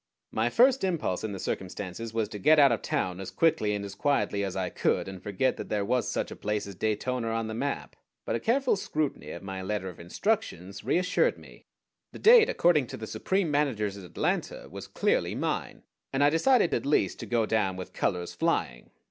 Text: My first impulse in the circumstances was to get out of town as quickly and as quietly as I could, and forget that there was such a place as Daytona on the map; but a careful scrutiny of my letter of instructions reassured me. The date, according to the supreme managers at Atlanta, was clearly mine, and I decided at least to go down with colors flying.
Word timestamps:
My 0.31 0.49
first 0.49 0.83
impulse 0.83 1.23
in 1.23 1.31
the 1.31 1.37
circumstances 1.37 2.11
was 2.11 2.27
to 2.29 2.39
get 2.39 2.57
out 2.57 2.71
of 2.71 2.81
town 2.81 3.19
as 3.19 3.29
quickly 3.29 3.75
and 3.75 3.85
as 3.85 3.93
quietly 3.93 4.43
as 4.43 4.55
I 4.55 4.71
could, 4.71 5.07
and 5.07 5.21
forget 5.21 5.57
that 5.57 5.69
there 5.69 5.85
was 5.85 6.09
such 6.09 6.31
a 6.31 6.35
place 6.35 6.65
as 6.65 6.73
Daytona 6.73 7.27
on 7.27 7.45
the 7.45 7.53
map; 7.53 7.95
but 8.25 8.35
a 8.35 8.39
careful 8.39 8.75
scrutiny 8.75 9.29
of 9.29 9.43
my 9.43 9.61
letter 9.61 9.89
of 9.89 9.99
instructions 9.99 10.83
reassured 10.83 11.37
me. 11.37 11.67
The 12.13 12.17
date, 12.17 12.49
according 12.49 12.87
to 12.87 12.97
the 12.97 13.05
supreme 13.05 13.51
managers 13.51 13.95
at 13.95 14.03
Atlanta, 14.03 14.67
was 14.71 14.87
clearly 14.87 15.35
mine, 15.35 15.83
and 16.11 16.23
I 16.23 16.31
decided 16.31 16.73
at 16.73 16.83
least 16.87 17.19
to 17.19 17.27
go 17.27 17.45
down 17.45 17.75
with 17.75 17.93
colors 17.93 18.33
flying. 18.33 18.89